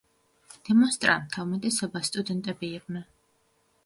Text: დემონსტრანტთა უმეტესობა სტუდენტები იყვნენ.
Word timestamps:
დემონსტრანტთა 0.69 1.45
უმეტესობა 1.47 2.01
სტუდენტები 2.07 2.71
იყვნენ. 2.79 3.05